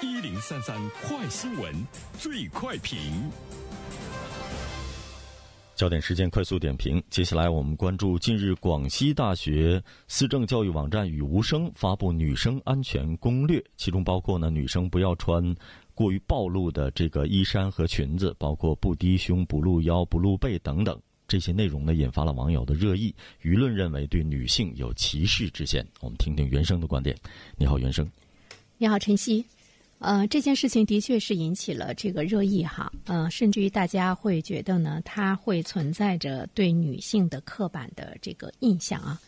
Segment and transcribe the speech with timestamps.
[0.00, 1.74] 一零三三快新闻，
[2.20, 2.96] 最快评。
[5.74, 15.42] 焦点时间快速点评，接下来我们关注近日广西大学思政教育网站与无声发布女生安全攻略，其中包括呢女生不要穿
[15.94, 20.96] 过于暴露的这个衣衫和裙子，包括不低胸、不露腰、不露背等等。
[21.26, 23.12] 这些内容呢引发了网友的热议，
[23.42, 25.84] 舆论认为对女性有歧视之嫌。
[26.00, 27.16] 我们听听原生的观点。
[27.56, 28.08] 你好，原生。
[28.78, 29.44] 你好，晨曦。
[29.98, 39.20] 呃，这件事情的确是引起了这个热议哈，呃，甚至于大家会觉得呢，它会存在着对女性的刻板的这个印象啊。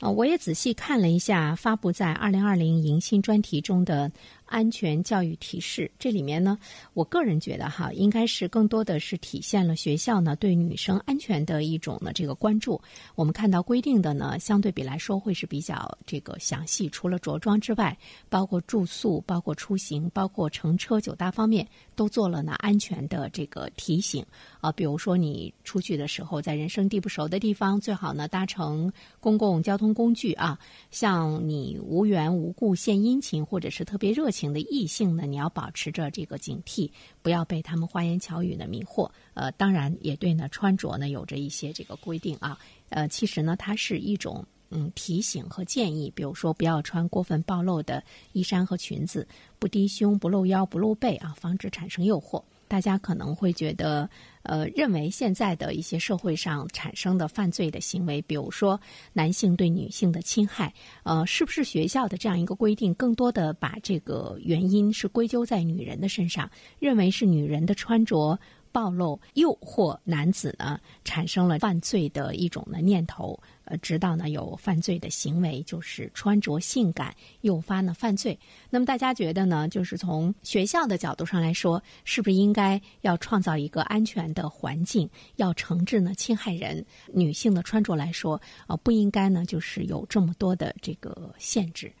[0.00, 4.10] 呃，我也仔细看了一下发布在二零二零迎新专题中的。
[4.54, 6.56] 安全教育提示，这里面呢，
[6.92, 12.80] 我个人觉得哈，应该是更多的是体现了学校呢对女生安全的一种呢这个关注。
[13.16, 24.24] 我们看到规定的呢，相对比来说会是比较这个详细，除了着装之外，包括住宿、包括出行、包括乘车、九大方面，都做了呢安全的这个提醒
[24.60, 24.70] 啊。
[24.70, 30.56] 比如说你出去的时候，在人生地不熟的地方，最好呢搭乘公共交通工具啊。
[30.92, 34.30] 像你无缘无故献殷勤，或者是特别热。
[34.34, 36.90] 情的异性呢，你要保持着这个警惕，
[37.22, 39.10] 不要被他们花言巧语呢迷惑。
[39.34, 42.58] 呃，当然也对呢穿着呢有着一些这个规定啊。
[42.88, 49.26] 呃，其实呢它是一种嗯提醒和建议，比如说不要穿过分暴露的衣衫和裙子，
[49.58, 52.42] 不低胸、不露腰、不露背啊，防止产生诱惑。
[52.68, 54.08] 大家可能会觉得，
[54.42, 58.80] 呃，认为现在的一些社会上产生的犯罪的行为，比如说
[59.12, 68.38] 男性对女性的侵害，呃，是不是学校的这样一个规定，更多的把这个原因是归咎在女人的身上，认为是女人的穿着。
[68.74, 78.36] 暴露诱惑男子呢，产生了犯罪的一种的念头，呃，直到呢有犯罪的行为，就是穿着性感诱发呢犯罪。
[78.70, 91.92] 那么大家觉得呢，就是从学校的角度上来说，是不是应该要创造一个安全的环境，要惩治呢侵害人女性的穿着来说，呃，不应该呢就是有这么多的这个限制。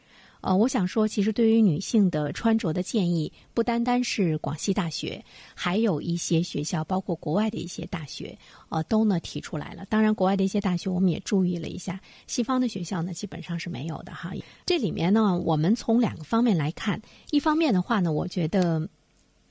[0.44, 5.24] 呃，我想说，其实对于女性的穿着的建议，不单单是广西大学，
[5.54, 8.36] 还有一些学校，包括国外的一些大学，
[8.68, 9.86] 呃，都呢提出来了。
[9.88, 14.34] 当然，国外的一些大学我们也注意了一下，西方的学校呢基本上是没有的哈。
[14.66, 17.00] 这里面呢，我们从两个方面来看，
[17.30, 18.86] 一方面的话呢，我觉得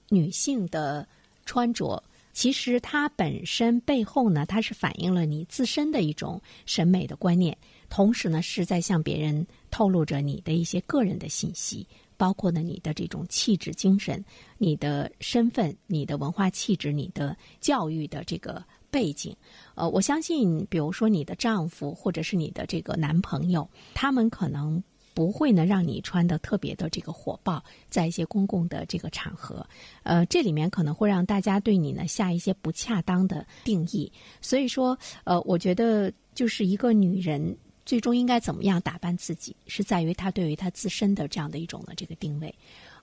[0.09, 1.07] 女性的
[1.43, 2.01] 穿着。
[2.33, 7.55] 其实它本身背后呢，它是反映了你自身的一种审美的观念，
[7.89, 14.23] 同时呢是在向别人透露着你的一些个人的信息，包括呢你的这种气质、精神、
[14.59, 19.35] 你的身份、你的文化气质、你的教育的这个背景。
[19.73, 24.83] 呃，我相信，比如说你的丈夫或者是你的这个男朋友，他们可能。
[25.15, 29.63] 不会呢，让你穿的特别的这个火爆，在一些公共的这个场合，
[30.01, 34.11] 呃，这里面可能会让大家对你呢下一些不恰当的定义。
[34.41, 42.53] 所以说，呃，我觉得就是一个女人最终应该怎么样打扮自己，是在于他对于他自身的这样的一种的这个定位。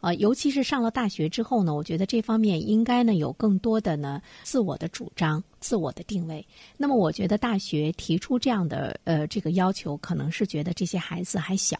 [0.01, 6.43] 啊，尤其是上了大学之后呢，我觉得这方面应该呢有更多的呢自我的主张、自我的定位。
[6.79, 11.79] 那么，我觉得大学提出这样的呃这个要求，可能是觉得这些孩子还小。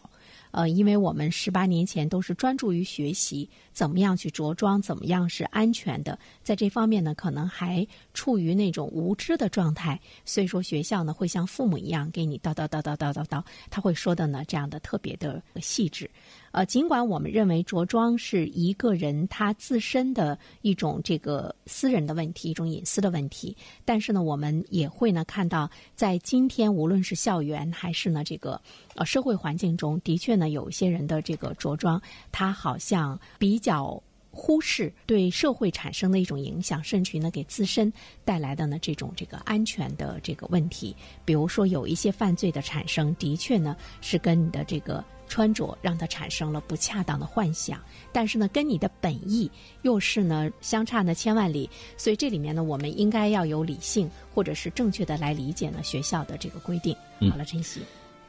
[0.51, 16.09] 呃，因为我们十八年前都是专注于学习，怎么样去着装，怎么样是安全的，在这方面呢，可能还处于那种无知的状态，所以说学校呢会像父母一样给你叨叨叨叨叨叨叨，他会说的呢这样的特别的细致。
[16.51, 28.61] 呃，尽管我们认为着装是一个人他自身的一种这个私人的问题，一种隐私的问题，但是呢，我们也会呢看到，在今天无论是校园还是呢这个
[28.95, 32.01] 呃社会环境中，的确呢有一些人的这个着装，
[32.31, 34.01] 他好像比较
[34.31, 37.91] 忽视对社会产生的一种影响，甚至于呢给自身
[38.25, 40.95] 带来的呢这种这个安全的这个问题。
[41.23, 45.03] 比如说有一些犯罪的产生，的确呢是跟你的这个。
[45.27, 47.81] 穿着让他产生了不恰当的幻想，
[48.11, 49.49] 但是呢，跟你的本意
[49.81, 56.93] 又是呢相差呢千万里，所以这里面呢，我们应该要有理性或者是正确的来理解呢学校的这个规定。
[57.29, 57.79] 好了，晨曦，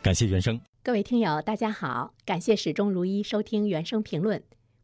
[0.01, 0.61] 感谢原生。
[0.85, 4.41] 各位听友，大家好，感谢始终如一收听原声评论。